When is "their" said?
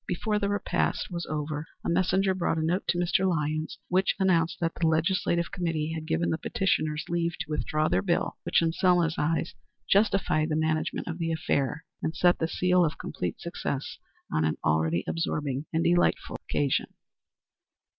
7.87-8.01